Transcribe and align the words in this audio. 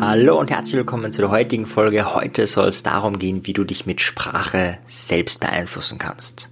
Hallo 0.00 0.40
und 0.40 0.50
herzlich 0.50 0.76
willkommen 0.76 1.12
zu 1.12 1.20
der 1.20 1.30
heutigen 1.30 1.66
Folge. 1.66 2.14
Heute 2.14 2.46
soll 2.46 2.68
es 2.68 2.82
darum 2.82 3.18
gehen, 3.18 3.46
wie 3.46 3.52
du 3.52 3.64
dich 3.64 3.84
mit 3.84 4.00
Sprache 4.00 4.78
selbst 4.86 5.38
beeinflussen 5.38 5.98
kannst. 5.98 6.48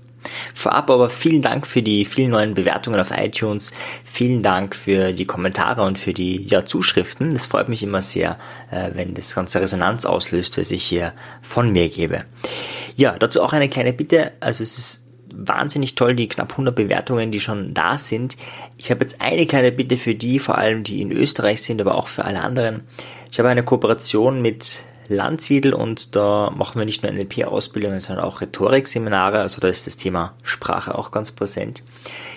Vorab 0.53 0.91
aber 0.91 1.09
vielen 1.09 1.41
Dank 1.41 1.67
für 1.67 1.81
die 1.81 2.05
vielen 2.05 2.33
neuen 2.33 2.53
Bewertungen 2.53 3.01
auf 3.01 3.13
iTunes. 3.17 3.73
Vielen 4.05 4.43
Dank 4.43 4.77
für 4.77 5.15
die 5.15 5.25
Kommentare 5.25 5.81
und 5.85 5.99
für 5.99 6.13
die 6.13 6.45
ja, 6.45 6.67
Zuschriften. 6.67 7.31
Das 7.31 7.47
freut 7.47 7.71
mich 7.71 7.83
immer 7.83 8.03
sehr, 8.03 8.37
äh, 8.71 8.91
wenn 8.93 9.15
das 9.15 9.35
ganze 9.35 9.63
Resonanz 9.63 10.05
auslöst, 10.05 10.59
was 10.59 10.71
ich 10.71 10.85
hier 10.85 11.15
von 11.41 11.73
mir 11.73 11.89
gebe. 11.89 12.25
Ja, 12.95 13.17
dazu 13.19 13.41
auch 13.41 13.55
eine 13.55 13.71
kleine 13.71 13.95
Bitte. 13.95 14.33
Also 14.41 14.63
es 14.63 14.77
ist 14.77 15.08
wahnsinnig 15.35 15.95
toll, 15.95 16.15
die 16.15 16.29
knapp 16.29 16.53
100 16.53 16.75
Bewertungen, 16.75 17.31
die 17.31 17.41
schon 17.41 17.75
da 17.75 17.99
sind. 17.99 18.37
Ich 18.77 18.91
habe 18.91 19.01
jetzt 19.01 19.21
eine 19.21 19.47
kleine 19.47 19.73
Bitte 19.73 19.97
für 19.97 20.15
die, 20.15 20.39
vor 20.39 20.59
allem 20.59 20.85
die 20.85 21.01
in 21.01 21.13
Österreich 21.13 21.63
sind, 21.63 21.81
aber 21.81 21.95
auch 21.95 22.09
für 22.09 22.25
alle 22.25 22.43
anderen. 22.43 22.83
Ich 23.31 23.39
habe 23.39 23.49
eine 23.49 23.63
Kooperation 23.63 24.43
mit 24.43 24.83
Landsiedel 25.09 25.73
und 25.73 26.15
da 26.17 26.53
machen 26.55 26.79
wir 26.79 26.85
nicht 26.85 27.03
nur 27.03 27.13
NLP-Ausbildungen, 27.13 28.01
sondern 28.01 28.25
auch 28.25 28.41
Rhetorikseminare, 28.41 29.41
also 29.41 29.61
da 29.61 29.69
ist 29.69 29.87
das 29.87 29.97
Thema 29.97 30.35
Sprache 30.43 30.97
auch 30.97 31.11
ganz 31.11 31.33
präsent. 31.33 31.83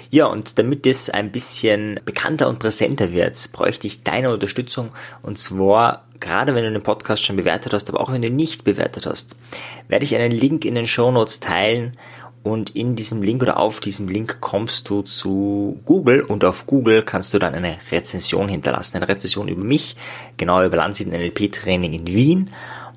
Ja, 0.09 0.25
und 0.27 0.57
damit 0.57 0.85
das 0.85 1.09
ein 1.09 1.31
bisschen 1.31 1.99
bekannter 2.05 2.47
und 2.47 2.59
präsenter 2.59 3.11
wird, 3.11 3.51
bräuchte 3.51 3.87
ich 3.87 4.03
deine 4.03 4.33
Unterstützung 4.33 4.91
und 5.21 5.37
zwar 5.37 6.05
gerade 6.21 6.55
wenn 6.55 6.63
du 6.63 6.71
den 6.71 6.83
Podcast 6.83 7.25
schon 7.25 7.35
bewertet 7.35 7.73
hast, 7.73 7.89
aber 7.89 7.99
auch 7.99 8.11
wenn 8.11 8.21
du 8.21 8.29
nicht 8.29 8.63
bewertet 8.63 9.05
hast, 9.05 9.35
werde 9.89 10.05
ich 10.05 10.15
einen 10.15 10.31
Link 10.31 10.63
in 10.63 10.75
den 10.75 10.87
Show 10.87 11.11
Notes 11.11 11.39
teilen 11.41 11.97
und 12.43 12.75
in 12.75 12.95
diesem 12.95 13.21
Link 13.21 13.41
oder 13.41 13.57
auf 13.57 13.79
diesem 13.79 14.07
Link 14.07 14.37
kommst 14.41 14.89
du 14.89 15.03
zu 15.03 15.79
Google 15.85 16.21
und 16.21 16.43
auf 16.43 16.65
Google 16.65 17.03
kannst 17.03 17.33
du 17.33 17.39
dann 17.39 17.53
eine 17.53 17.77
Rezension 17.91 18.47
hinterlassen. 18.47 18.97
Eine 18.97 19.07
Rezension 19.07 19.47
über 19.47 19.63
mich, 19.63 19.95
genau 20.37 20.63
über 20.63 20.77
Landsiedel 20.77 21.13
NLP 21.13 21.51
Training 21.51 21.93
in 21.93 22.07
Wien. 22.07 22.49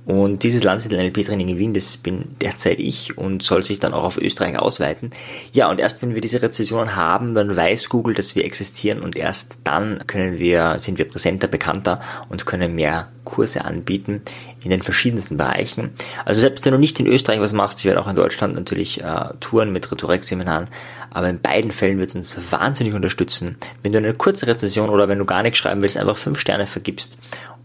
Und 0.06 0.42
dieses 0.42 0.62
Landsiedel 0.62 0.98
NLP 0.98 1.24
Training 1.24 1.48
in 1.48 1.58
Wien, 1.58 1.74
das 1.74 1.96
bin 1.96 2.36
derzeit 2.42 2.78
ich 2.78 3.16
und 3.16 3.42
soll 3.42 3.62
sich 3.62 3.80
dann 3.80 3.94
auch 3.94 4.04
auf 4.04 4.18
Österreich 4.18 4.58
ausweiten. 4.58 5.10
Ja, 5.52 5.70
und 5.70 5.80
erst 5.80 6.02
wenn 6.02 6.14
wir 6.14 6.20
diese 6.20 6.42
Rezessionen 6.42 6.94
haben, 6.94 7.34
dann 7.34 7.56
weiß 7.56 7.88
Google, 7.88 8.14
dass 8.14 8.36
wir 8.36 8.44
existieren 8.44 9.00
und 9.00 9.16
erst 9.16 9.58
dann 9.64 10.06
können 10.06 10.38
wir, 10.38 10.78
sind 10.78 10.98
wir 10.98 11.08
präsenter, 11.08 11.48
bekannter 11.48 12.00
und 12.28 12.44
können 12.44 12.74
mehr 12.74 13.08
Kurse 13.24 13.64
anbieten 13.64 14.20
in 14.62 14.70
den 14.70 14.82
verschiedensten 14.82 15.38
Bereichen. 15.38 15.90
Also 16.26 16.42
selbst 16.42 16.66
wenn 16.66 16.72
du 16.72 16.78
nicht 16.78 17.00
in 17.00 17.06
Österreich 17.06 17.40
was 17.40 17.54
machst, 17.54 17.78
ich 17.78 17.86
werde 17.86 18.00
auch 18.00 18.08
in 18.08 18.16
Deutschland 18.16 18.54
natürlich 18.54 19.02
äh, 19.02 19.30
Touren 19.40 19.72
mit 19.72 19.90
Rhetorikseminaren, 19.90 20.68
aber 21.10 21.30
in 21.30 21.40
beiden 21.40 21.72
Fällen 21.72 21.98
wird 21.98 22.10
es 22.10 22.16
uns 22.16 22.38
wahnsinnig 22.50 22.92
unterstützen, 22.92 23.56
wenn 23.82 23.92
du 23.92 23.98
eine 23.98 24.12
kurze 24.12 24.46
Rezession 24.46 24.90
oder 24.90 25.08
wenn 25.08 25.18
du 25.18 25.24
gar 25.24 25.42
nichts 25.42 25.58
schreiben 25.58 25.80
willst, 25.80 25.96
einfach 25.96 26.18
fünf 26.18 26.38
Sterne 26.38 26.66
vergibst 26.66 27.16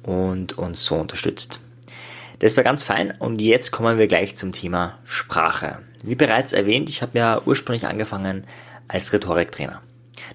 und 0.03 0.57
uns 0.57 0.85
so 0.85 0.95
unterstützt. 0.95 1.59
Das 2.39 2.55
wäre 2.55 2.63
ganz 2.63 2.83
fein 2.83 3.13
und 3.19 3.41
jetzt 3.41 3.71
kommen 3.71 3.97
wir 3.97 4.07
gleich 4.07 4.35
zum 4.35 4.53
Thema 4.53 4.97
Sprache. 5.03 5.79
Wie 6.03 6.15
bereits 6.15 6.53
erwähnt, 6.53 6.89
ich 6.89 7.01
habe 7.01 7.17
ja 7.17 7.41
ursprünglich 7.45 7.85
angefangen 7.85 8.45
als 8.87 9.11
Rhetoriktrainer. 9.11 9.81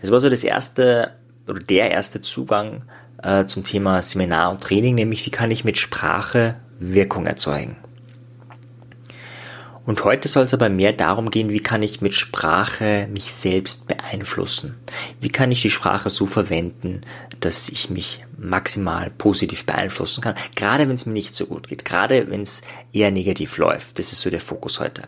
Das 0.02 0.10
war 0.10 0.18
so 0.18 0.28
das 0.28 0.44
erste 0.44 1.12
oder 1.48 1.60
der 1.60 1.90
erste 1.90 2.20
Zugang 2.20 2.84
äh, 3.22 3.46
zum 3.46 3.64
Thema 3.64 4.02
Seminar 4.02 4.50
und 4.50 4.62
Training, 4.62 4.94
nämlich 4.94 5.24
wie 5.24 5.30
kann 5.30 5.50
ich 5.50 5.64
mit 5.64 5.78
Sprache 5.78 6.56
Wirkung 6.78 7.26
erzeugen. 7.26 7.76
Und 9.86 10.02
heute 10.04 10.28
soll 10.28 10.44
es 10.44 10.54
aber 10.54 10.70
mehr 10.70 10.94
darum 10.94 11.30
gehen, 11.30 11.50
wie 11.50 11.60
kann 11.60 11.82
ich 11.82 12.00
mit 12.00 12.14
Sprache 12.14 13.06
mich 13.10 13.34
selbst 13.34 13.86
beeinflussen? 13.86 14.76
Wie 15.20 15.28
kann 15.28 15.52
ich 15.52 15.60
die 15.60 15.70
Sprache 15.70 16.08
so 16.08 16.26
verwenden, 16.26 17.02
dass 17.40 17.68
ich 17.68 17.90
mich 17.90 18.24
maximal 18.38 19.10
positiv 19.10 19.64
beeinflussen 19.64 20.20
kann, 20.20 20.34
gerade 20.54 20.88
wenn 20.88 20.94
es 20.94 21.06
mir 21.06 21.12
nicht 21.12 21.34
so 21.34 21.46
gut 21.46 21.68
geht, 21.68 21.84
gerade 21.84 22.30
wenn 22.30 22.42
es 22.42 22.62
eher 22.92 23.10
negativ 23.10 23.58
läuft. 23.58 23.98
Das 23.98 24.12
ist 24.12 24.20
so 24.20 24.30
der 24.30 24.40
Fokus 24.40 24.80
heute. 24.80 25.02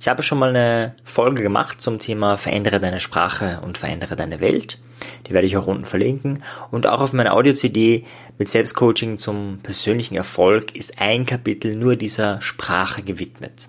Ich 0.00 0.08
habe 0.08 0.22
schon 0.22 0.38
mal 0.38 0.50
eine 0.50 0.94
Folge 1.04 1.42
gemacht 1.42 1.80
zum 1.80 1.98
Thema 1.98 2.36
Verändere 2.36 2.80
deine 2.80 3.00
Sprache 3.00 3.60
und 3.64 3.78
verändere 3.78 4.16
deine 4.16 4.40
Welt. 4.40 4.78
Die 5.26 5.32
werde 5.32 5.46
ich 5.46 5.56
auch 5.56 5.66
unten 5.66 5.84
verlinken. 5.84 6.42
Und 6.70 6.86
auch 6.86 7.00
auf 7.00 7.12
meiner 7.12 7.34
Audio-CD 7.34 8.04
mit 8.38 8.48
Selbstcoaching 8.48 9.18
zum 9.18 9.58
persönlichen 9.62 10.16
Erfolg 10.16 10.74
ist 10.76 11.00
ein 11.00 11.26
Kapitel 11.26 11.76
nur 11.76 11.96
dieser 11.96 12.40
Sprache 12.42 13.02
gewidmet. 13.02 13.68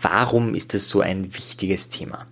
Warum 0.00 0.54
ist 0.54 0.74
das 0.74 0.88
so 0.88 1.00
ein 1.00 1.34
wichtiges 1.34 1.88
Thema? 1.88 2.26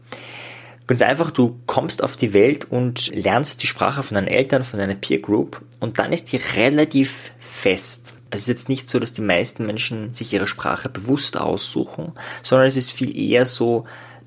Ganz 0.87 1.03
einfach, 1.03 1.33
du 1.33 1.59
kommst 1.67 2.03
auf 2.03 2.17
die 2.17 2.33
Welt 2.33 2.67
und 2.71 3.13
lernst 3.15 3.63
die 3.63 3.67
Sprache 3.67 4.05
von 4.05 4.15
deinen 4.15 4.29
Eltern, 4.29 4.63
von 4.63 4.79
deiner 4.79 4.95
Peer 4.95 5.19
Group 5.19 5.65
und 5.81 5.99
dann 5.99 6.13
ist 6.13 6.31
die 6.31 6.41
relativ 6.57 7.33
fest. 7.41 8.15
Es 8.31 8.43
ist 8.43 8.49
jetzt 8.49 8.69
nicht 8.69 8.89
so, 8.89 9.01
dass 9.01 9.13
die 9.13 9.23
meisten 9.23 9.67
Menschen 9.67 10.15
sich 10.15 10.33
ihre 10.33 10.47
Sprache 10.47 10.89
bewusst 10.89 11.39
aussuchen, 11.41 12.13
sondern 12.43 12.69
es 12.69 12.77
ist 12.77 12.93
viel 12.93 13.19
eher 13.19 13.47
so, 13.47 13.85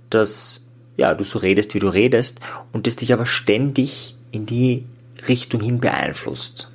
dass 0.10 0.62
ja, 0.98 1.14
du 1.14 1.24
so 1.24 1.40
redest, 1.40 1.76
wie 1.76 1.80
du 1.80 1.88
redest 1.88 2.42
und 2.74 2.88
das 2.88 2.98
dich 2.98 3.14
aber 3.14 3.26
ständig 3.26 4.16
in 4.32 4.46
die 4.46 4.86
Richtung 5.30 5.62
hin 5.62 5.80
beeinflusst. 5.80 6.70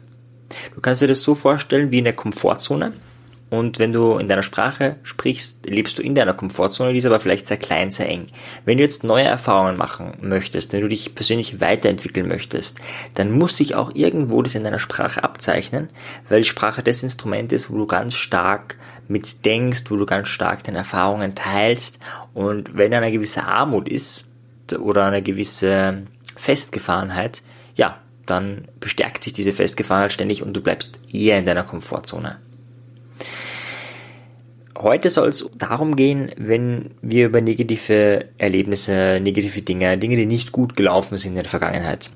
Du 0.75 0.81
kannst 0.81 1.03
dir 1.03 1.09
das 1.09 1.23
so 1.23 1.34
vorstellen 1.34 1.91
wie 1.91 1.99
in 1.99 2.05
der 2.05 2.15
Komfortzone. 2.15 2.93
Und 3.55 3.79
wenn 3.79 3.93
du 3.93 4.19
in 4.19 4.27
deiner 4.27 4.43
Sprache 4.43 4.97
sprichst, 5.05 5.69
lebst 5.69 5.99
du 5.99 6.03
in 6.03 6.17
deiner 6.17 6.35
Komfortzone, 6.35 6.93
die 6.93 6.99
ist 6.99 7.07
aber 7.07 7.21
vielleicht 7.21 7.47
sehr 7.47 7.57
klein, 7.57 7.93
sehr 7.93 8.09
eng. 8.09 8.27
Wenn 8.65 8.79
du 8.79 8.83
jetzt 8.83 9.05
neue 9.05 9.25
Erfahrungen 9.25 9.77
machen 9.77 10.15
möchtest, 10.21 10.73
wenn 10.73 10.81
du 10.81 10.89
dich 10.89 11.15
persönlich 11.15 11.61
weiterentwickeln 11.61 12.27
möchtest, 12.27 12.81
dann 13.15 13.31
muss 13.31 13.57
sich 13.57 13.77
auch 13.77 13.93
irgendwo 13.95 14.43
das 14.43 14.57
in 14.57 14.65
deiner 14.65 14.81
Sprache 14.81 15.23
abzeichnen, 15.23 15.89
weil 16.29 16.41
die 16.41 16.49
Sprache 16.49 16.83
das 16.83 17.05
Instrument 17.05 17.53
ist, 17.53 17.71
wo 17.71 17.79
du 17.79 17.87
ganz 17.87 18.15
stark 18.15 18.77
mit 19.07 19.45
denkst, 19.45 19.85
wo 19.89 19.97
du 19.97 20.07
ganz 20.07 20.29
stark 20.29 20.65
deine 20.65 20.79
Erfahrungen 20.79 21.37
teilst. 21.37 22.01
Und 22.33 22.77
wenn 22.77 22.91
da 22.91 22.99
eine 22.99 23.13
gewisse 23.13 23.45
Armut 23.45 23.89
ist 23.89 24.27
oder 24.79 25.05
eine 25.05 25.23
gewisse 25.23 26.03
Festgefahrenheit, 26.37 27.43
ja, 27.77 27.99
dann 28.27 28.69
bestärkt 28.81 29.23
sich 29.23 29.33
diese 29.33 29.53
Festgefahrenheit 29.53 30.13
ständig 30.13 30.43
und 30.43 30.55
du 30.55 30.61
bleibst 30.61 30.99
eher 31.13 31.39
in 31.39 31.45
deiner 31.45 31.63
Komfortzone. 31.63 32.39
Heute 34.77 35.09
soll 35.09 35.29
es 35.29 35.49
darum 35.57 35.95
gehen, 35.95 36.33
wenn 36.37 36.91
wir 37.01 37.27
über 37.27 37.41
negative 37.41 38.27
Erlebnisse, 38.39 39.21
negative 39.23 39.62
Dinge, 39.62 39.97
Dinge, 39.99 40.17
die 40.17 40.27
nicht 40.27 40.51
gut 40.51 40.77
gelaufen 40.77 41.17
sind 41.17 41.33
in 41.33 41.43
der 41.43 41.45
Vergangenheit. 41.45 42.11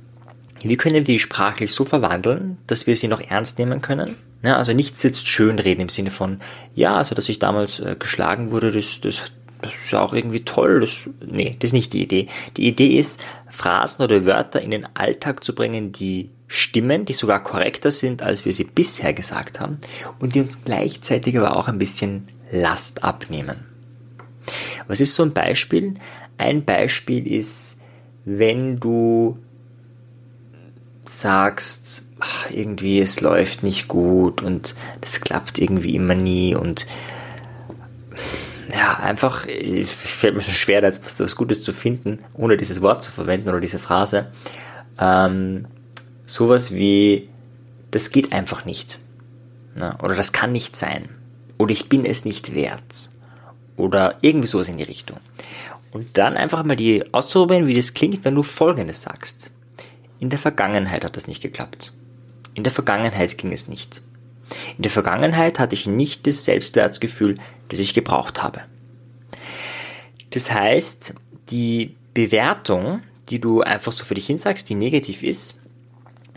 Wie 0.62 0.76
können 0.76 0.96
wir 0.96 1.04
die 1.04 1.20
sprachlich 1.20 1.72
so 1.72 1.84
verwandeln, 1.84 2.58
dass 2.66 2.86
wir 2.86 2.96
sie 2.96 3.06
noch 3.06 3.20
ernst 3.20 3.58
nehmen 3.58 3.80
können? 3.80 4.16
Ja, 4.42 4.56
also 4.56 4.72
nicht 4.72 4.98
sitzt 4.98 5.28
schön 5.28 5.58
reden 5.58 5.82
im 5.82 5.88
Sinne 5.88 6.10
von, 6.10 6.38
ja, 6.74 6.96
also 6.96 7.14
dass 7.14 7.28
ich 7.28 7.38
damals 7.38 7.80
äh, 7.80 7.96
geschlagen 7.98 8.50
wurde, 8.50 8.72
das, 8.72 9.00
das, 9.00 9.22
das 9.62 9.74
ist 9.74 9.92
ja 9.92 10.00
auch 10.00 10.12
irgendwie 10.12 10.44
toll. 10.44 10.80
Das, 10.80 11.08
nee, 11.24 11.56
das 11.58 11.68
ist 11.68 11.74
nicht 11.74 11.92
die 11.92 12.02
Idee. 12.02 12.26
Die 12.56 12.66
Idee 12.66 12.98
ist, 12.98 13.20
Phrasen 13.48 14.04
oder 14.04 14.24
Wörter 14.24 14.60
in 14.60 14.70
den 14.70 14.86
Alltag 14.94 15.44
zu 15.44 15.54
bringen, 15.54 15.92
die 15.92 16.30
stimmen, 16.48 17.04
die 17.04 17.12
sogar 17.12 17.42
korrekter 17.42 17.90
sind, 17.90 18.22
als 18.22 18.44
wir 18.44 18.52
sie 18.52 18.64
bisher 18.64 19.12
gesagt 19.12 19.60
haben 19.60 19.78
und 20.18 20.34
die 20.34 20.40
uns 20.40 20.64
gleichzeitig 20.64 21.36
aber 21.36 21.56
auch 21.56 21.68
ein 21.68 21.78
bisschen 21.78 22.26
Last 22.50 23.04
abnehmen. 23.04 23.66
Was 24.86 25.00
ist 25.00 25.14
so 25.14 25.22
ein 25.22 25.32
Beispiel? 25.32 25.94
Ein 26.38 26.64
Beispiel 26.64 27.26
ist, 27.26 27.78
wenn 28.24 28.76
du 28.76 29.38
sagst, 31.04 32.08
ach, 32.20 32.50
irgendwie 32.50 33.00
es 33.00 33.20
läuft 33.20 33.62
nicht 33.62 33.88
gut 33.88 34.42
und 34.42 34.74
das 35.00 35.20
klappt 35.20 35.58
irgendwie 35.58 35.94
immer 35.94 36.14
nie 36.14 36.54
und 36.54 36.86
ja, 38.70 38.98
einfach, 38.98 39.46
es 39.46 39.94
fällt 39.94 40.34
mir 40.34 40.42
so 40.42 40.50
schwer, 40.50 40.82
da 40.82 40.88
was, 40.88 41.20
was 41.20 41.36
Gutes 41.36 41.62
zu 41.62 41.72
finden, 41.72 42.18
ohne 42.34 42.58
dieses 42.58 42.82
Wort 42.82 43.02
zu 43.02 43.10
verwenden 43.10 43.48
oder 43.48 43.60
diese 43.60 43.78
Phrase. 43.78 44.26
Ähm, 45.00 45.66
sowas 46.26 46.74
wie, 46.74 47.30
das 47.90 48.10
geht 48.10 48.34
einfach 48.34 48.66
nicht. 48.66 48.98
Na, 49.74 49.98
oder 50.02 50.14
das 50.14 50.32
kann 50.32 50.52
nicht 50.52 50.76
sein 50.76 51.17
oder 51.58 51.72
ich 51.72 51.88
bin 51.88 52.04
es 52.04 52.24
nicht 52.24 52.54
wert 52.54 53.10
oder 53.76 54.16
irgendwie 54.22 54.46
sowas 54.46 54.68
in 54.68 54.78
die 54.78 54.84
Richtung. 54.84 55.18
Und 55.92 56.18
dann 56.18 56.36
einfach 56.36 56.64
mal 56.64 56.76
die 56.76 57.12
auszuprobieren, 57.12 57.66
wie 57.66 57.74
das 57.74 57.94
klingt, 57.94 58.24
wenn 58.24 58.34
du 58.34 58.42
Folgendes 58.42 59.02
sagst. 59.02 59.50
In 60.20 60.30
der 60.30 60.38
Vergangenheit 60.38 61.04
hat 61.04 61.16
das 61.16 61.26
nicht 61.26 61.42
geklappt. 61.42 61.92
In 62.54 62.64
der 62.64 62.72
Vergangenheit 62.72 63.38
ging 63.38 63.52
es 63.52 63.68
nicht. 63.68 64.02
In 64.76 64.82
der 64.82 64.90
Vergangenheit 64.90 65.58
hatte 65.58 65.74
ich 65.74 65.86
nicht 65.86 66.26
das 66.26 66.44
Selbstwertgefühl, 66.44 67.36
das 67.68 67.78
ich 67.78 67.94
gebraucht 67.94 68.42
habe. 68.42 68.60
Das 70.30 70.50
heißt, 70.52 71.14
die 71.50 71.96
Bewertung, 72.14 73.02
die 73.30 73.40
du 73.40 73.62
einfach 73.62 73.92
so 73.92 74.04
für 74.04 74.14
dich 74.14 74.26
hinsagst, 74.26 74.68
die 74.68 74.74
negativ 74.74 75.22
ist, 75.22 75.60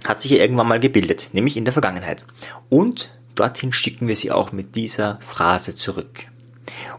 hat 0.05 0.21
sich 0.21 0.31
ja 0.31 0.37
irgendwann 0.37 0.67
mal 0.67 0.79
gebildet, 0.79 1.29
nämlich 1.33 1.57
in 1.57 1.65
der 1.65 1.73
Vergangenheit. 1.73 2.25
Und 2.69 3.09
dorthin 3.41 3.73
schicken 3.73 4.07
wir 4.07 4.15
sie 4.15 4.31
auch 4.31 4.51
mit 4.51 4.75
dieser 4.75 5.19
Phrase 5.21 5.75
zurück. 5.75 6.27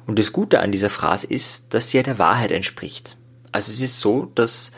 Und 0.06 0.18
das 0.18 0.32
Gute 0.32 0.60
an 0.60 0.72
dieser 0.72 0.90
Phrase 0.90 1.26
ist, 1.26 1.72
dass 1.72 1.90
sie 1.90 1.98
ja 1.98 2.02
der 2.02 2.18
Wahrheit 2.18 2.50
entspricht. 2.50 3.16
Also 3.52 3.70
es 3.70 3.80
ist 3.80 4.00
so, 4.00 4.30
dass 4.34 4.72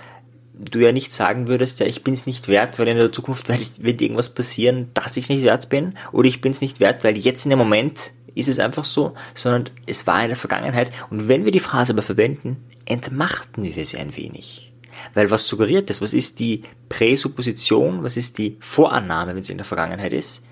du 0.57 0.79
ja 0.79 0.93
nicht 0.93 1.13
sagen 1.13 1.49
würdest, 1.49 1.81
ja, 1.81 1.87
ich 1.87 2.05
bin 2.05 2.15
es 2.15 2.27
nicht 2.27 2.49
wert, 2.49 2.79
weil 2.79 2.89
in 2.89 2.97
der 2.97 3.13
Zukunft 3.13 3.49
wird 3.49 4.03
irgendwas 4.03 4.35
passieren, 4.35 4.91
dass 4.95 5.17
ich 5.17 5.25
es 5.25 5.31
nicht 5.31 5.43
wert 5.43 5.69
bin, 5.69 5.95
oder 6.13 6.29
ich 6.29 6.41
bin 6.41 6.53
es 6.53 6.61
nicht 6.61 6.81
wert, 6.81 7.03
weil 7.03 7.17
jetzt 7.17 7.45
in 7.47 7.51
dem 7.51 7.59
Moment 7.59 8.13
ist 8.35 8.49
es 8.49 8.59
einfach 8.59 8.85
so, 8.85 9.15
sondern 9.35 9.71
es 9.87 10.07
war 10.07 10.23
in 10.23 10.29
der 10.29 10.37
Vergangenheit. 10.37 10.93
Und 11.11 11.29
wenn 11.29 11.45
wir 11.45 11.53
die 11.53 11.61
Phrase 11.61 11.93
aber 11.93 12.03
verwenden, 12.03 12.57
entmachten 12.85 13.65
wir 13.65 13.85
sie 13.85 13.97
ein 13.97 14.17
wenig. 14.17 14.73
Weil 15.13 15.31
was 15.31 15.47
suggeriert 15.47 15.91
das? 15.91 16.03
Was 16.03 16.15
ist 16.15 16.39
die 16.39 16.63
Präsupposition? 16.89 18.03
Was 18.03 18.17
ist 18.17 18.39
die 18.39 18.57
Vorannahme, 18.61 19.35
wenn 19.35 19.43
es 19.43 19.51
in 19.51 19.59
der 19.59 19.65
Vergangenheit 19.65 20.13
ist? 20.13 20.45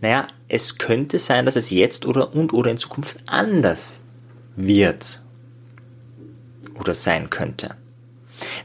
Naja, 0.00 0.26
es 0.48 0.78
könnte 0.78 1.18
sein, 1.18 1.46
dass 1.46 1.56
es 1.56 1.70
jetzt 1.70 2.06
oder 2.06 2.34
und 2.34 2.52
oder 2.52 2.70
in 2.70 2.78
Zukunft 2.78 3.18
anders 3.26 4.02
wird 4.56 5.20
oder 6.78 6.94
sein 6.94 7.30
könnte. 7.30 7.74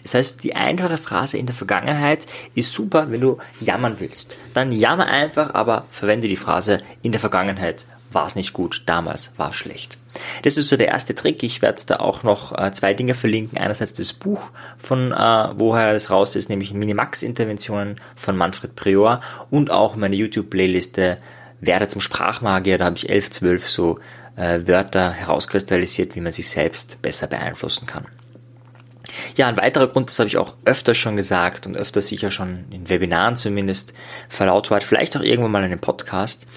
Das 0.04 0.13
heißt, 0.13 0.44
die 0.44 0.56
einfache 0.56 0.98
Phrase 0.98 1.38
in 1.38 1.45
der 1.45 1.56
Vergangenheit 1.56 2.28
ist 2.56 2.74
super, 2.74 3.10
wenn 3.10 3.22
du 3.22 3.38
jammern 3.62 4.00
willst. 4.00 4.38
Dann 4.54 4.72
jammer 4.72 5.07
einfach, 5.07 5.54
aber 5.54 5.86
verwende 5.92 6.28
die 6.28 6.36
Phrase 6.36 6.80
in 7.01 7.12
der 7.12 7.22
Vergangenheit 7.22 7.86
war 8.12 8.25
es 8.25 8.36
nicht 8.36 8.54
gut, 8.54 8.84
damals 8.86 9.31
war 9.38 9.50
es 9.50 9.56
schlecht. 9.56 9.98
Das 10.44 10.58
ist 10.58 10.69
so 10.69 10.78
der 10.78 10.90
erste 10.90 11.16
Trick. 11.16 11.44
Ich 11.44 11.62
werde 11.62 11.81
da 11.86 11.98
auch 11.98 12.24
noch 12.24 12.58
äh, 12.58 12.72
zwei 12.74 12.94
Dinge 12.94 13.13
verlinken. 13.13 13.58
Einerseits 13.58 13.94
das 13.94 14.13
Buch, 14.13 14.52
von 14.78 15.12
äh, 15.12 15.50
woher 15.56 15.94
es 15.94 16.10
raus 16.10 16.36
ist, 16.36 16.50
nämlich 16.50 16.74
Minimax-Interventionen 16.74 17.96
von 18.16 18.36
Manfred 18.36 18.75
Prior 18.75 19.22
und 19.50 19.72
auch 19.72 19.96
meine 19.96 20.16
YouTube-Playliste 20.16 21.18
Werde 21.62 21.88
zum 21.88 22.02
Sprachmagier. 22.02 22.78
Da 22.78 22.86
habe 22.86 22.98
ich 22.98 23.10
elf, 23.10 23.30
zwölf 23.30 23.68
so 23.69 24.00
äh, 24.36 24.68
Wörter 24.68 25.12
herauskristallisiert, 25.12 26.16
wie 26.16 26.22
man 26.22 26.31
sich 26.31 26.50
selbst 26.50 27.02
besser 27.02 27.28
beeinflussen 27.28 27.86
kann. 27.86 28.07
Ja, 29.36 29.48
ein 29.48 29.57
weiterer 29.57 29.88
Grund, 29.88 30.10
das 30.10 30.19
habe 30.19 30.28
ich 30.28 30.38
auch 30.38 30.56
öfter 30.66 30.94
schon 30.94 31.16
gesagt 31.16 31.68
und 31.68 31.78
öfter 31.78 32.02
sicher 32.02 32.31
schon 32.31 32.66
in 32.72 32.90
Webinaren 32.90 33.36
zumindest 33.36 33.94
verlautbart, 34.30 34.84
vielleicht 34.84 35.18
auch 35.18 35.22
irgendwann 35.22 35.52
mal 35.52 35.60
in 35.60 35.72
einem 35.72 35.80
Podcast, 35.80 36.48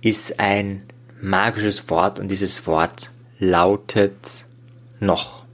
ist 0.00 0.40
ein 0.40 0.82
magisches 1.22 1.88
Wort 1.88 2.18
und 2.18 2.28
dieses 2.30 2.66
Wort 2.66 3.10
lautet 3.38 4.44
noch. 5.00 5.44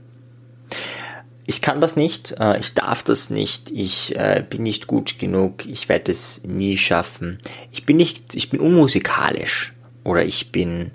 Ich 1.45 1.61
kann 1.61 1.81
das 1.81 1.95
nicht, 1.95 2.35
äh, 2.39 2.59
ich 2.59 2.73
darf 2.73 3.03
das 3.03 3.29
nicht, 3.29 3.71
ich 3.71 4.15
äh, 4.15 4.43
bin 4.47 4.63
nicht 4.63 4.85
gut 4.85 5.17
genug, 5.17 5.65
ich 5.65 5.89
werde 5.89 6.11
es 6.11 6.43
nie 6.43 6.77
schaffen. 6.77 7.39
Ich 7.71 7.85
bin 7.85 7.97
nicht, 7.97 8.35
ich 8.35 8.49
bin 8.49 8.59
unmusikalisch 8.59 9.73
oder 10.03 10.23
ich 10.23 10.51
bin 10.51 10.91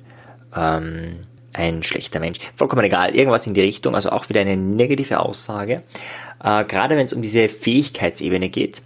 ähm, 0.54 1.16
ein 1.52 1.82
schlechter 1.82 2.20
Mensch. 2.20 2.38
Vollkommen 2.54 2.84
egal, 2.84 3.14
irgendwas 3.16 3.46
in 3.46 3.54
die 3.54 3.62
Richtung, 3.62 3.94
also 3.94 4.10
auch 4.10 4.28
wieder 4.28 4.42
eine 4.42 4.56
negative 4.56 5.20
Aussage. 5.20 5.82
Äh, 6.42 6.64
gerade 6.64 6.96
wenn 6.96 7.06
es 7.06 7.12
um 7.12 7.22
diese 7.22 7.48
Fähigkeitsebene 7.48 8.48
geht. 8.48 8.82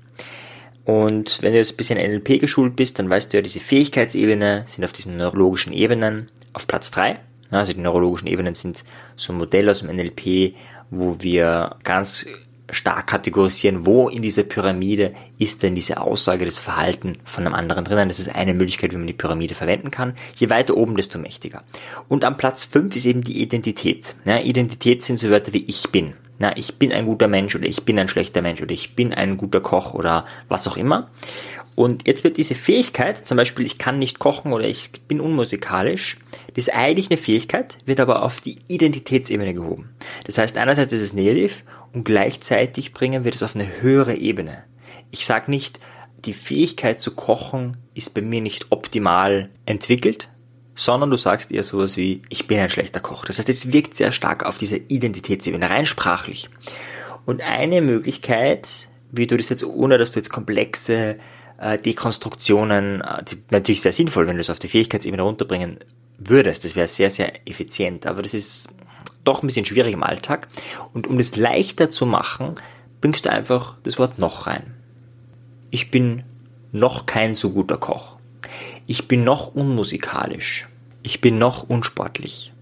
Und 0.88 1.42
wenn 1.42 1.52
du 1.52 1.58
jetzt 1.58 1.74
ein 1.74 1.76
bisschen 1.76 1.98
NLP 1.98 2.40
geschult 2.40 2.74
bist, 2.74 2.98
dann 2.98 3.10
weißt 3.10 3.30
du 3.30 3.36
ja, 3.36 3.42
diese 3.42 3.60
Fähigkeitsebene 3.60 4.62
sind 4.64 4.84
auf 4.84 4.94
diesen 4.94 5.18
neurologischen 5.18 5.74
Ebenen 5.74 6.30
auf 6.54 6.66
Platz 6.66 6.90
3. 6.92 7.20
Also 7.50 7.74
die 7.74 7.80
neurologischen 7.80 8.26
Ebenen 8.26 8.54
sind 8.54 8.84
so 9.14 9.34
ein 9.34 9.36
Modell 9.36 9.68
aus 9.68 9.80
dem 9.80 9.94
NLP, 9.94 10.54
wo 10.88 11.16
wir 11.20 11.76
ganz 11.84 12.24
stark 12.70 13.06
kategorisieren, 13.06 13.84
wo 13.84 14.08
in 14.08 14.22
dieser 14.22 14.44
Pyramide 14.44 15.12
ist 15.36 15.62
denn 15.62 15.74
diese 15.74 16.00
Aussage, 16.00 16.46
das 16.46 16.58
Verhalten 16.58 17.18
von 17.22 17.44
einem 17.44 17.54
anderen 17.54 17.84
drinnen. 17.84 18.08
Das 18.08 18.18
ist 18.18 18.34
eine 18.34 18.54
Möglichkeit, 18.54 18.92
wie 18.92 18.96
man 18.96 19.06
die 19.06 19.12
Pyramide 19.12 19.54
verwenden 19.54 19.90
kann. 19.90 20.14
Je 20.36 20.48
weiter 20.48 20.74
oben, 20.74 20.96
desto 20.96 21.18
mächtiger. 21.18 21.64
Und 22.08 22.24
am 22.24 22.38
Platz 22.38 22.64
5 22.64 22.96
ist 22.96 23.04
eben 23.04 23.20
die 23.20 23.42
Identität. 23.42 24.16
Ja, 24.24 24.38
Identität 24.38 25.02
sind 25.02 25.18
so 25.18 25.28
Wörter 25.28 25.52
wie 25.52 25.66
ich 25.66 25.90
bin. 25.90 26.14
Na, 26.38 26.56
ich 26.56 26.76
bin 26.76 26.92
ein 26.92 27.06
guter 27.06 27.28
Mensch 27.28 27.54
oder 27.56 27.66
ich 27.66 27.82
bin 27.82 27.98
ein 27.98 28.08
schlechter 28.08 28.42
Mensch 28.42 28.62
oder 28.62 28.72
ich 28.72 28.94
bin 28.94 29.12
ein 29.12 29.36
guter 29.36 29.60
Koch 29.60 29.94
oder 29.94 30.24
was 30.48 30.68
auch 30.68 30.76
immer. 30.76 31.10
Und 31.74 32.08
jetzt 32.08 32.24
wird 32.24 32.36
diese 32.36 32.56
Fähigkeit, 32.56 33.26
zum 33.26 33.36
Beispiel 33.36 33.64
ich 33.64 33.78
kann 33.78 34.00
nicht 34.00 34.18
kochen 34.18 34.52
oder 34.52 34.66
ich 34.66 34.90
bin 35.06 35.20
unmusikalisch, 35.20 36.16
das 36.54 36.66
ist 36.66 36.74
eigentlich 36.74 37.08
eine 37.08 37.16
Fähigkeit, 37.16 37.78
wird 37.86 38.00
aber 38.00 38.24
auf 38.24 38.40
die 38.40 38.58
Identitätsebene 38.66 39.54
gehoben. 39.54 39.90
Das 40.24 40.38
heißt, 40.38 40.56
einerseits 40.56 40.92
ist 40.92 41.02
es 41.02 41.12
negativ 41.12 41.62
und 41.92 42.04
gleichzeitig 42.04 42.92
bringen 42.92 43.22
wir 43.22 43.30
das 43.30 43.44
auf 43.44 43.54
eine 43.54 43.80
höhere 43.80 44.16
Ebene. 44.16 44.64
Ich 45.12 45.24
sage 45.24 45.52
nicht, 45.52 45.78
die 46.24 46.32
Fähigkeit 46.32 47.00
zu 47.00 47.14
kochen 47.14 47.76
ist 47.94 48.12
bei 48.12 48.22
mir 48.22 48.40
nicht 48.40 48.66
optimal 48.70 49.48
entwickelt, 49.64 50.30
sondern 50.78 51.10
du 51.10 51.16
sagst 51.16 51.50
eher 51.50 51.64
sowas 51.64 51.96
wie, 51.96 52.22
ich 52.28 52.46
bin 52.46 52.60
ein 52.60 52.70
schlechter 52.70 53.00
Koch. 53.00 53.24
Das 53.24 53.38
heißt, 53.38 53.48
es 53.48 53.72
wirkt 53.72 53.96
sehr 53.96 54.12
stark 54.12 54.46
auf 54.46 54.58
diese 54.58 54.76
Identitätsebene, 54.76 55.68
rein 55.68 55.86
sprachlich. 55.86 56.48
Und 57.26 57.40
eine 57.40 57.82
Möglichkeit, 57.82 58.88
wie 59.10 59.26
du 59.26 59.36
das 59.36 59.48
jetzt, 59.48 59.64
ohne 59.64 59.98
dass 59.98 60.12
du 60.12 60.20
jetzt 60.20 60.30
komplexe 60.30 61.16
äh, 61.58 61.78
Dekonstruktionen, 61.78 63.00
äh, 63.00 63.24
natürlich 63.50 63.82
sehr 63.82 63.90
sinnvoll, 63.90 64.28
wenn 64.28 64.36
du 64.36 64.40
es 64.40 64.50
auf 64.50 64.60
die 64.60 64.68
Fähigkeitsebene 64.68 65.20
runterbringen 65.20 65.80
würdest. 66.16 66.64
Das 66.64 66.76
wäre 66.76 66.86
sehr, 66.86 67.10
sehr 67.10 67.32
effizient, 67.48 68.06
aber 68.06 68.22
das 68.22 68.32
ist 68.32 68.68
doch 69.24 69.42
ein 69.42 69.48
bisschen 69.48 69.66
schwierig 69.66 69.94
im 69.94 70.04
Alltag. 70.04 70.46
Und 70.94 71.08
um 71.08 71.18
das 71.18 71.34
leichter 71.34 71.90
zu 71.90 72.06
machen, 72.06 72.54
bringst 73.00 73.26
du 73.26 73.32
einfach 73.32 73.78
das 73.82 73.98
Wort 73.98 74.20
noch 74.20 74.46
rein. 74.46 74.74
Ich 75.70 75.90
bin 75.90 76.22
noch 76.70 77.04
kein 77.04 77.34
so 77.34 77.50
guter 77.50 77.78
Koch. 77.78 78.17
Ich 78.90 79.06
bin 79.06 79.22
noch 79.22 79.54
unmusikalisch. 79.54 80.66
Ich 81.02 81.20
bin 81.20 81.36
noch 81.36 81.68
unsportlich. 81.68 82.54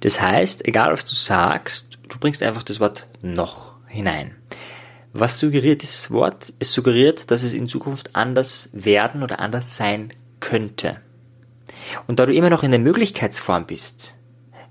Das 0.00 0.22
heißt, 0.22 0.66
egal 0.66 0.94
was 0.94 1.04
du 1.04 1.14
sagst, 1.14 1.98
du 2.08 2.18
bringst 2.18 2.42
einfach 2.42 2.62
das 2.62 2.80
Wort 2.80 3.06
noch 3.20 3.74
hinein. 3.86 4.34
Was 5.12 5.38
suggeriert 5.38 5.82
dieses 5.82 6.10
Wort? 6.10 6.54
Es 6.58 6.72
suggeriert, 6.72 7.30
dass 7.30 7.42
es 7.42 7.52
in 7.52 7.68
Zukunft 7.68 8.16
anders 8.16 8.70
werden 8.72 9.22
oder 9.22 9.40
anders 9.40 9.76
sein 9.76 10.14
könnte. 10.40 11.02
Und 12.06 12.18
da 12.18 12.24
du 12.24 12.32
immer 12.32 12.48
noch 12.48 12.62
in 12.62 12.70
der 12.70 12.80
Möglichkeitsform 12.80 13.66
bist, 13.66 14.14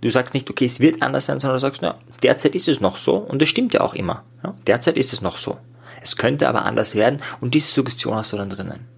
du 0.01 0.09
sagst 0.09 0.33
nicht, 0.33 0.49
okay, 0.49 0.65
es 0.65 0.79
wird 0.79 1.03
anders 1.03 1.27
sein, 1.27 1.39
sondern 1.39 1.57
du 1.57 1.61
sagst, 1.61 1.83
na, 1.83 1.99
derzeit 2.23 2.55
ist 2.55 2.67
es 2.67 2.81
noch 2.81 2.97
so 2.97 3.17
und 3.17 3.39
das 3.39 3.49
stimmt 3.49 3.75
ja 3.75 3.81
auch 3.81 3.93
immer. 3.93 4.23
Ja, 4.43 4.55
derzeit 4.65 4.97
ist 4.97 5.13
es 5.13 5.21
noch 5.21 5.37
so. 5.37 5.59
Es 6.01 6.17
könnte 6.17 6.49
aber 6.49 6.65
anders 6.65 6.95
werden 6.95 7.21
und 7.39 7.53
diese 7.53 7.71
Suggestion 7.71 8.15
hast 8.15 8.33
du 8.33 8.37
dann 8.37 8.49
drinnen. 8.49 8.94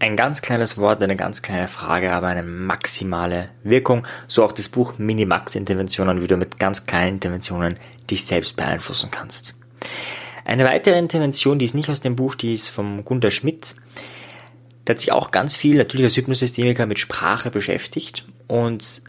Ein 0.00 0.14
ganz 0.14 0.42
kleines 0.42 0.78
Wort, 0.78 1.02
eine 1.02 1.16
ganz 1.16 1.42
kleine 1.42 1.66
Frage, 1.66 2.12
aber 2.12 2.28
eine 2.28 2.44
maximale 2.44 3.48
Wirkung. 3.64 4.06
So 4.28 4.44
auch 4.44 4.52
das 4.52 4.68
Buch 4.68 4.96
Minimax-Interventionen, 4.98 6.22
wie 6.22 6.28
du 6.28 6.36
mit 6.36 6.58
ganz 6.58 6.86
kleinen 6.86 7.14
Interventionen 7.14 7.76
dich 8.08 8.24
selbst 8.24 8.56
beeinflussen 8.56 9.10
kannst. 9.10 9.54
Eine 10.44 10.64
weitere 10.64 10.98
Intervention, 10.98 11.58
die 11.58 11.64
ist 11.64 11.74
nicht 11.74 11.90
aus 11.90 12.00
dem 12.00 12.14
Buch, 12.14 12.36
die 12.36 12.54
ist 12.54 12.68
vom 12.68 13.04
Gunter 13.04 13.32
Schmidt. 13.32 13.74
Der 14.86 14.94
hat 14.94 15.00
sich 15.00 15.10
auch 15.10 15.32
ganz 15.32 15.56
viel, 15.56 15.76
natürlich 15.76 16.04
als 16.04 16.16
Hypnosystemiker, 16.16 16.86
mit 16.86 17.00
Sprache 17.00 17.50
beschäftigt 17.50 18.24
und 18.46 19.02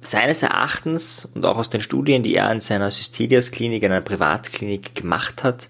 seines 0.00 0.42
Erachtens 0.42 1.26
und 1.34 1.44
auch 1.44 1.58
aus 1.58 1.70
den 1.70 1.80
Studien, 1.80 2.22
die 2.22 2.34
er 2.34 2.50
in 2.50 2.60
seiner 2.60 2.90
Systelias 2.90 3.50
Klinik, 3.50 3.82
in 3.82 3.92
einer 3.92 4.00
Privatklinik 4.00 4.94
gemacht 4.94 5.44
hat, 5.44 5.68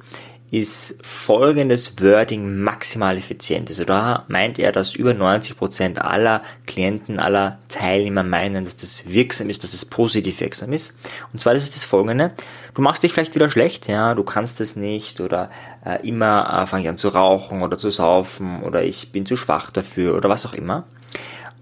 ist 0.54 0.98
folgendes 1.02 2.00
Wording 2.00 2.58
maximal 2.58 3.16
effizient. 3.16 3.68
Also 3.70 3.84
da 3.84 4.24
meint 4.28 4.60
er, 4.60 4.70
dass 4.70 4.94
über 4.94 5.12
90 5.12 5.56
Prozent 5.56 6.00
aller 6.00 6.42
Klienten, 6.66 7.18
aller 7.18 7.58
Teilnehmer 7.68 8.22
meinen, 8.22 8.62
dass 8.62 8.76
das 8.76 9.12
wirksam 9.12 9.50
ist, 9.50 9.64
dass 9.64 9.74
es 9.74 9.84
positiv 9.84 10.40
wirksam 10.40 10.72
ist. 10.72 10.96
Und 11.32 11.40
zwar 11.40 11.54
das 11.54 11.64
ist 11.64 11.74
das 11.74 11.84
folgende. 11.84 12.30
Du 12.74 12.82
machst 12.82 13.02
dich 13.02 13.12
vielleicht 13.12 13.34
wieder 13.34 13.48
schlecht, 13.48 13.88
ja, 13.88 14.14
du 14.14 14.22
kannst 14.22 14.60
es 14.60 14.76
nicht 14.76 15.20
oder 15.20 15.50
äh, 15.84 16.06
immer 16.06 16.62
äh, 16.62 16.66
fange 16.66 16.84
ich 16.84 16.88
an 16.88 16.98
zu 16.98 17.08
rauchen 17.08 17.62
oder 17.62 17.76
zu 17.76 17.90
saufen 17.90 18.62
oder 18.62 18.84
ich 18.84 19.10
bin 19.10 19.26
zu 19.26 19.36
schwach 19.36 19.70
dafür 19.70 20.16
oder 20.16 20.28
was 20.28 20.46
auch 20.46 20.54
immer. 20.54 20.84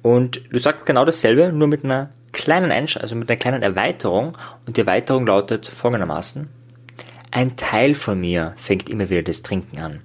Und 0.02 0.42
du 0.50 0.58
sagst 0.58 0.84
genau 0.84 1.06
dasselbe, 1.06 1.50
nur 1.50 1.68
mit 1.68 1.82
einer 1.82 2.10
kleinen 2.32 2.70
Einsch 2.70 2.98
also 2.98 3.16
mit 3.16 3.30
einer 3.30 3.38
kleinen 3.38 3.62
Erweiterung 3.62 4.36
und 4.66 4.76
die 4.76 4.82
Erweiterung 4.82 5.26
lautet 5.26 5.66
folgendermaßen 5.66 6.61
ein 7.32 7.56
Teil 7.56 7.94
von 7.94 8.20
mir 8.20 8.52
fängt 8.56 8.88
immer 8.90 9.08
wieder 9.08 9.22
das 9.22 9.42
Trinken 9.42 9.78
an. 9.78 10.00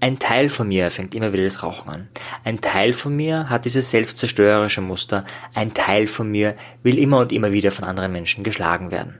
Ein 0.00 0.18
Teil 0.18 0.50
von 0.50 0.68
mir 0.68 0.90
fängt 0.90 1.14
immer 1.14 1.32
wieder 1.32 1.44
das 1.44 1.62
Rauchen 1.62 1.88
an. 1.88 2.08
Ein 2.42 2.60
Teil 2.60 2.92
von 2.92 3.16
mir 3.16 3.48
hat 3.48 3.64
dieses 3.64 3.90
selbstzerstörerische 3.90 4.82
Muster. 4.82 5.24
Ein 5.54 5.72
Teil 5.72 6.08
von 6.08 6.30
mir 6.30 6.56
will 6.82 6.98
immer 6.98 7.20
und 7.20 7.32
immer 7.32 7.52
wieder 7.52 7.70
von 7.70 7.84
anderen 7.86 8.12
Menschen 8.12 8.44
geschlagen 8.44 8.90
werden. 8.90 9.18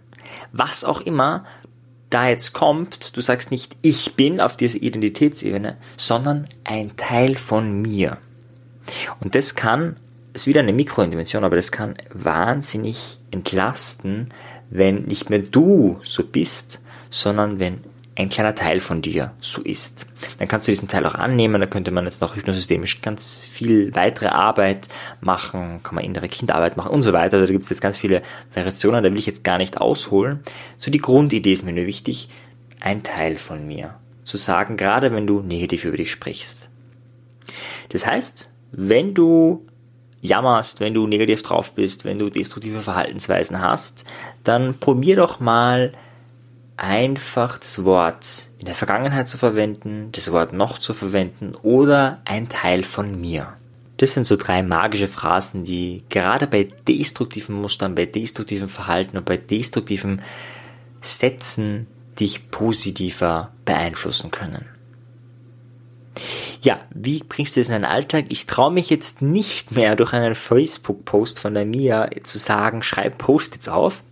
Was 0.53 0.85
auch 0.85 1.01
immer 1.01 1.45
da 2.11 2.29
jetzt 2.29 2.53
kommt, 2.53 3.17
du 3.17 3.21
sagst 3.21 3.51
nicht 3.51 3.77
ich 3.83 4.15
bin 4.15 4.41
auf 4.41 4.57
dieser 4.57 4.83
Identitätsebene, 4.83 5.77
sondern 5.97 6.49
ein 6.65 6.97
Teil 6.97 7.37
von 7.37 7.81
mir. 7.81 8.19
Und 9.21 9.35
das 9.35 9.55
kann, 9.55 9.97
ist 10.33 10.47
wieder 10.47 10.61
eine 10.61 10.73
Mikroindimension, 10.73 11.45
aber 11.45 11.57
das 11.57 11.73
kann 11.73 11.95
wahnsinnig 12.13 13.19
entlasten, 13.31 14.29
wenn 14.75 15.05
nicht 15.05 15.31
mehr 15.31 15.39
du 15.39 15.99
so 16.03 16.25
bist, 16.25 16.83
sondern 17.09 17.61
wenn 17.61 17.79
ein 18.17 18.29
kleiner 18.29 18.55
Teil 18.55 18.81
von 18.81 19.03
dir 19.03 19.33
so 19.41 19.63
ist. 19.63 20.07
Dann 20.39 20.47
kannst 20.47 20.69
du 20.69 20.73
diesen 20.73 20.89
Teil 20.89 21.07
auch 21.07 21.15
annehmen, 21.15 21.61
da 21.61 21.67
könnte 21.67 21.91
man 21.91 22.05
jetzt 22.05 22.21
noch 22.21 22.37
hypnosystemisch 22.37 23.01
ganz 23.01 23.43
viel 23.43 23.95
weitere 23.95 24.29
Arbeit 24.29 24.89
machen, 25.21 25.81
kann 25.83 25.95
man 25.97 26.05
innere 26.05 26.29
Kindarbeit 26.29 26.77
machen 26.77 26.93
und 26.93 27.03
so 27.03 27.13
weiter. 27.13 27.37
Also 27.37 27.47
da 27.47 27.53
gibt 27.53 27.65
es 27.65 27.71
jetzt 27.71 27.81
ganz 27.81 27.97
viele 27.97 28.23
Variationen, 28.53 29.03
da 29.03 29.11
will 29.11 29.19
ich 29.19 29.27
jetzt 29.27 29.45
gar 29.45 29.59
nicht 29.59 29.81
ausholen. 29.81 30.41
So 30.77 30.91
die 30.91 30.99
Grundidee 30.99 31.53
ist 31.53 31.65
mir 31.65 31.73
nur 31.73 31.87
wichtig. 31.87 32.29
ein 32.81 33.03
Teil 33.03 33.37
von 33.37 33.67
mir. 33.67 33.95
Zu 34.25 34.37
sagen, 34.37 34.77
gerade 34.77 35.13
wenn 35.13 35.27
du 35.27 35.41
negativ 35.41 35.85
über 35.85 35.97
dich 35.97 36.11
sprichst. 36.11 36.69
Das 37.91 38.07
heißt, 38.07 38.51
wenn 38.73 39.15
du 39.15 39.67
jammerst, 40.25 40.81
wenn 40.81 40.95
du 40.95 41.07
negativ 41.07 41.43
drauf 41.43 41.75
bist, 41.75 42.05
wenn 42.05 42.19
du 42.19 42.31
destruktive 42.31 42.81
Verhaltensweisen 42.81 43.61
hast, 43.61 44.05
dann 44.43 44.79
probier 44.81 45.17
doch 45.17 45.39
mal 45.39 45.93
einfach 46.77 47.59
das 47.59 47.85
Wort 47.85 48.49
in 48.59 48.65
der 48.65 48.75
Vergangenheit 48.75 49.29
zu 49.29 49.37
verwenden, 49.37 50.09
das 50.13 50.33
Wort 50.33 50.53
noch 50.53 50.79
zu 50.79 50.95
verwenden 50.95 51.55
oder 51.63 52.21
ein 52.25 52.49
Teil 52.49 52.85
von 52.85 53.21
mir. 53.21 53.53
Das 53.99 54.15
sind 54.15 54.25
so 54.25 54.37
drei 54.37 54.63
magische 54.63 55.07
Phrasen, 55.07 55.63
die 55.63 56.03
gerade 56.09 56.47
bei 56.47 56.69
destruktiven 56.89 57.55
Mustern, 57.55 57.95
bei 57.95 58.07
destruktiven 58.07 58.69
Verhalten 58.69 59.19
und 59.19 59.27
bei 59.27 59.37
destruktiven 59.37 60.23
Sätzen 61.01 61.87
dich 62.19 62.51
positiver 62.51 63.53
beeinflussen 63.67 64.31
können. 64.31 64.74
Ja, 66.63 66.81
wie 66.95 67.23
bringst 67.23 67.57
du 67.57 67.61
das 67.61 67.69
in 67.69 67.75
den 67.75 67.85
Alltag? 67.85 68.27
Ich 68.29 68.47
traue 68.47 68.73
mich 68.73 68.91
jetzt 68.91 69.23
nicht 69.23 69.73
mehr 69.73 69.97
durch 69.97 70.13
einen 70.13 70.35
Facebook-Post 70.35 71.41
von 71.41 71.55
der 71.55 71.65
Mia 71.65 72.09
zu 72.23 72.39
sagen, 72.39 72.83
schreib 72.83 73.19
Post-its 73.19 73.69
auf 73.69 74.03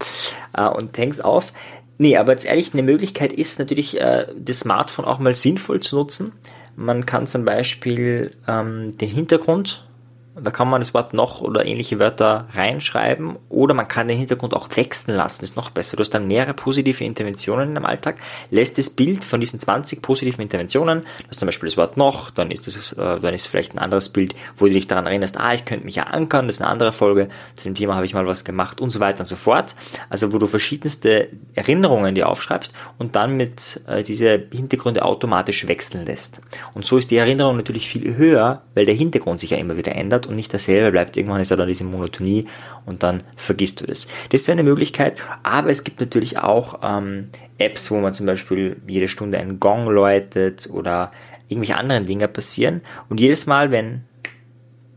äh, 0.52 0.68
und 0.68 0.96
häng's 0.98 1.20
auf. 1.20 1.52
Nee, 1.98 2.16
aber 2.16 2.32
jetzt 2.32 2.44
ehrlich, 2.44 2.72
eine 2.72 2.82
Möglichkeit 2.82 3.32
ist 3.32 3.58
natürlich, 3.58 4.00
äh, 4.00 4.26
das 4.36 4.60
Smartphone 4.60 5.04
auch 5.04 5.18
mal 5.18 5.34
sinnvoll 5.34 5.80
zu 5.80 5.96
nutzen. 5.96 6.32
Man 6.74 7.06
kann 7.06 7.26
zum 7.26 7.44
Beispiel 7.44 8.32
ähm, 8.48 8.96
den 8.98 9.08
Hintergrund 9.08 9.86
da 10.34 10.50
kann 10.50 10.68
man 10.68 10.80
das 10.80 10.94
Wort 10.94 11.12
noch 11.12 11.42
oder 11.42 11.66
ähnliche 11.66 11.98
Wörter 11.98 12.46
reinschreiben 12.54 13.36
oder 13.50 13.74
man 13.74 13.86
kann 13.86 14.08
den 14.08 14.16
Hintergrund 14.16 14.54
auch 14.54 14.68
wechseln 14.74 15.16
lassen. 15.16 15.42
Das 15.42 15.50
ist 15.50 15.56
noch 15.56 15.70
besser. 15.70 15.96
Du 15.96 16.00
hast 16.00 16.10
dann 16.10 16.26
mehrere 16.26 16.54
positive 16.54 17.04
Interventionen 17.04 17.68
in 17.68 17.74
deinem 17.74 17.86
Alltag, 17.86 18.18
lässt 18.50 18.78
das 18.78 18.88
Bild 18.88 19.24
von 19.24 19.40
diesen 19.40 19.60
20 19.60 20.00
positiven 20.00 20.42
Interventionen, 20.42 21.02
das 21.18 21.32
ist 21.32 21.40
zum 21.40 21.46
Beispiel 21.46 21.68
das 21.68 21.76
Wort 21.76 21.96
noch, 21.96 22.30
dann 22.30 22.50
ist 22.50 22.66
es, 22.66 22.92
äh, 22.92 23.20
dann 23.20 23.38
vielleicht 23.38 23.74
ein 23.74 23.78
anderes 23.78 24.08
Bild, 24.08 24.34
wo 24.56 24.66
du 24.66 24.72
dich 24.72 24.86
daran 24.86 25.06
erinnerst, 25.06 25.38
ah, 25.38 25.52
ich 25.52 25.64
könnte 25.64 25.84
mich 25.84 25.96
ja 25.96 26.04
ankern, 26.04 26.46
das 26.46 26.56
ist 26.56 26.62
eine 26.62 26.70
andere 26.70 26.92
Folge, 26.92 27.28
zu 27.54 27.64
dem 27.64 27.74
Thema 27.74 27.94
habe 27.94 28.06
ich 28.06 28.14
mal 28.14 28.26
was 28.26 28.44
gemacht 28.44 28.80
und 28.80 28.90
so 28.90 29.00
weiter 29.00 29.20
und 29.20 29.26
so 29.26 29.36
fort. 29.36 29.74
Also 30.08 30.32
wo 30.32 30.38
du 30.38 30.46
verschiedenste 30.46 31.28
Erinnerungen 31.54 32.14
dir 32.14 32.28
aufschreibst 32.28 32.72
und 32.98 33.16
dann 33.16 33.36
mit 33.36 33.80
äh, 33.86 34.02
diese 34.02 34.42
Hintergründe 34.52 35.04
automatisch 35.04 35.66
wechseln 35.68 36.06
lässt. 36.06 36.40
Und 36.74 36.86
so 36.86 36.96
ist 36.96 37.10
die 37.10 37.16
Erinnerung 37.16 37.56
natürlich 37.56 37.88
viel 37.88 38.16
höher, 38.16 38.62
weil 38.74 38.86
der 38.86 38.94
Hintergrund 38.94 39.40
sich 39.40 39.50
ja 39.50 39.58
immer 39.58 39.76
wieder 39.76 39.94
ändert 39.94 40.21
bleibt 40.22 40.26
und 40.26 40.34
nicht 40.34 40.52
dasselbe 40.52 40.90
bleibt. 40.90 41.16
Irgendwann 41.16 41.40
ist 41.40 41.50
ja 41.50 41.56
dann 41.56 41.68
diese 41.68 41.84
Monotonie 41.84 42.46
und 42.86 43.02
dann 43.02 43.22
vergisst 43.36 43.80
du 43.80 43.86
das. 43.86 44.06
Das 44.30 44.46
wäre 44.46 44.58
eine 44.58 44.68
Möglichkeit, 44.68 45.16
aber 45.42 45.70
es 45.70 45.84
gibt 45.84 46.00
natürlich 46.00 46.38
auch 46.38 46.80
ähm, 46.82 47.28
Apps, 47.58 47.90
wo 47.90 47.98
man 47.98 48.14
zum 48.14 48.26
Beispiel 48.26 48.76
jede 48.86 49.08
Stunde 49.08 49.38
einen 49.38 49.60
Gong 49.60 49.86
läutet 49.88 50.68
oder 50.72 51.12
irgendwelche 51.48 51.76
anderen 51.76 52.06
Dinge 52.06 52.28
passieren 52.28 52.80
und 53.08 53.20
jedes 53.20 53.46
Mal, 53.46 53.70
wenn 53.70 54.04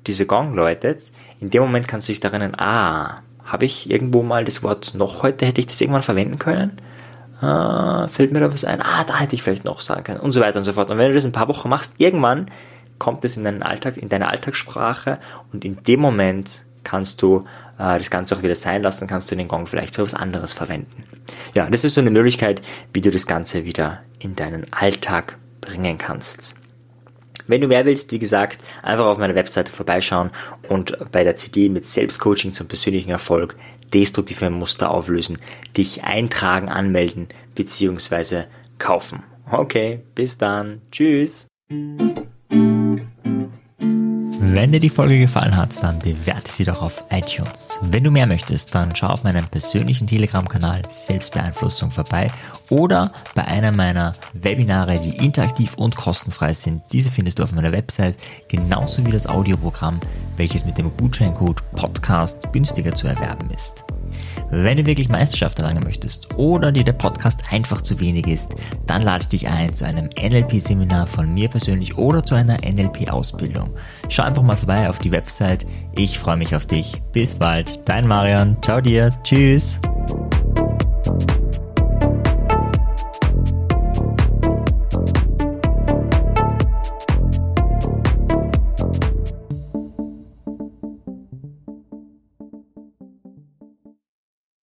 diese 0.08 0.25
Gong 0.25 0.53
läutet, 0.53 1.12
in 1.39 1.50
dem 1.50 1.63
Moment 1.63 1.88
kannst 1.88 2.08
du 2.08 2.12
dich 2.12 2.20
daran 2.20 2.41
erinnern, 2.41 2.60
ah, 2.60 3.22
habe 3.44 3.65
ich 3.65 3.89
irgendwo 3.89 4.24
mal 4.24 4.46
das 4.46 4.63
Wort 4.63 4.94
noch 4.96 5.24
heute, 5.24 5.46
hätte 5.46 5.62
ich 5.62 5.67
das 5.67 5.82
irgendwann 5.82 6.03
verwenden 6.03 6.39
können? 6.39 6.77
Ah, 7.41 8.08
fällt 8.08 8.32
mir 8.32 8.39
da 8.39 8.51
was 8.51 8.63
ein? 8.63 8.82
Ah, 8.82 9.03
da 9.03 9.20
hätte 9.20 9.36
ich 9.36 9.44
vielleicht 9.44 9.65
noch 9.65 9.82
sagen 9.82 10.03
können 10.03 10.20
und 10.20 10.32
so 10.32 10.39
weiter 10.39 10.58
und 10.58 10.63
so 10.63 10.74
fort. 10.74 10.89
Und 10.89 10.98
wenn 10.98 11.10
du 11.10 11.15
das 11.15 11.25
ein 11.25 11.34
paar 11.34 11.50
Wochen 11.50 11.70
machst, 11.70 11.96
irgendwann 11.98 12.48
kommt 13.00 13.25
es 13.25 13.38
in 13.38 13.44
deinen 13.44 13.64
Alltag, 13.64 13.98
in 13.98 14.10
deine 14.10 14.30
Alltagssprache 14.30 15.20
und 15.52 15.66
in 15.66 15.84
dem 15.84 16.00
Moment 16.00 16.66
kannst 16.84 17.22
du 17.22 17.46
äh, 17.78 17.98
das 17.98 18.10
Ganze 18.10 18.36
auch 18.38 18.44
wieder 18.44 18.56
sein 18.56 18.84
lassen, 18.84 19.08
kannst 19.08 19.32
du 19.32 19.36
den 19.36 19.48
Gong 19.48 19.68
vielleicht 19.68 19.96
für 19.96 20.04
was 20.04 20.14
anderes 20.14 20.54
verwenden. 20.54 21.04
Ja, 21.54 21.66
das 21.66 21.84
ist 21.84 21.96
so 21.96 22.02
eine 22.02 22.12
Möglichkeit, 22.12 22.62
wie 22.94 23.02
du 23.02 23.12
das 23.12 23.28
Ganze 23.28 23.66
wieder 23.66 24.02
in 24.20 24.36
deinen 24.36 24.72
Alltag 24.72 25.38
bringen 25.62 25.98
kannst. 25.98 26.56
Wenn 27.48 27.62
du 27.62 27.68
mehr 27.68 27.86
willst, 27.86 28.12
wie 28.12 28.20
gesagt, 28.20 28.64
einfach 28.82 29.06
auf 29.06 29.18
meiner 29.18 29.36
Webseite 29.36 29.72
vorbeischauen 29.72 30.32
und 30.68 30.98
bei 31.12 31.24
der 31.24 31.36
CD 31.36 31.70
mit 31.70 31.86
Selbstcoaching 31.86 32.54
zum 32.54 32.68
persönlichen 32.68 33.12
Erfolg 33.12 33.56
destruktive 33.94 34.50
Muster 34.50 34.90
auflösen, 34.90 35.38
dich 35.78 36.04
eintragen, 36.04 36.70
anmelden 36.70 37.28
bzw. 37.54 38.44
kaufen. 38.80 39.24
Okay, 39.52 40.02
bis 40.16 40.38
dann. 40.38 40.82
Tschüss. 40.92 41.48
Wenn 44.48 44.72
dir 44.72 44.80
die 44.80 44.90
Folge 44.90 45.18
gefallen 45.18 45.58
hat, 45.58 45.82
dann 45.82 45.98
bewerte 45.98 46.52
sie 46.52 46.66
doch 46.66 46.84
auf 46.84 47.04
iTunes. 47.10 47.80
Wenn 47.82 48.04
du 48.04 48.12
mehr 48.12 48.28
möchtest, 48.28 48.75
dann 48.75 48.96
schau 48.96 49.08
auf 49.08 49.24
meinem 49.24 49.48
persönlichen 49.48 50.06
Telegram-Kanal 50.06 50.84
Selbstbeeinflussung 50.88 51.90
vorbei 51.90 52.32
oder 52.69 53.12
bei 53.34 53.45
einer 53.45 53.72
meiner 53.72 54.15
Webinare, 54.34 55.00
die 55.00 55.15
interaktiv 55.17 55.75
und 55.75 55.95
kostenfrei 55.95 56.53
sind. 56.53 56.81
Diese 56.91 57.10
findest 57.10 57.39
du 57.39 57.43
auf 57.43 57.51
meiner 57.51 57.72
Website, 57.72 58.17
genauso 58.48 59.05
wie 59.05 59.12
das 59.12 59.27
Audioprogramm, 59.27 60.00
welches 60.38 60.65
mit 60.65 60.77
dem 60.77 60.95
Gutscheincode 60.98 61.62
Podcast 61.74 62.51
günstiger 62.53 62.93
zu 62.93 63.07
erwerben 63.07 63.50
ist. 63.51 63.84
Wenn 64.50 64.77
du 64.77 64.86
wirklich 64.86 65.10
Meisterschaft 65.10 65.60
erlangen 65.60 65.84
möchtest 65.84 66.34
oder 66.38 66.72
dir 66.72 66.84
der 66.84 66.93
Podcast 66.93 67.41
einfach 67.51 67.81
zu 67.81 68.00
wenig 68.00 68.27
ist, 68.27 68.55
dann 68.86 69.01
lade 69.01 69.24
ich 69.24 69.27
dich 69.27 69.48
ein 69.48 69.74
zu 69.74 69.86
einem 69.86 70.10
NLP-Seminar 70.22 71.07
von 71.07 71.34
mir 71.34 71.50
persönlich 71.50 71.98
oder 71.98 72.24
zu 72.24 72.36
einer 72.36 72.57
NLP-Ausbildung. 72.63 73.72
Schau 74.10 74.24
einfach 74.24 74.43
mal 74.43 74.55
vorbei 74.55 74.89
auf 74.89 75.00
die 75.00 75.12
Website. 75.12 75.65
Ich 75.98 76.19
freue 76.19 76.38
mich 76.38 76.55
auf 76.55 76.65
dich. 76.65 77.01
Bis 77.12 77.36
bald. 77.36 77.88
Dein 77.89 78.07
Marian. 78.07 78.57
Ciao 78.62 78.81
dir. 78.81 79.10
Tschüss. 79.24 79.79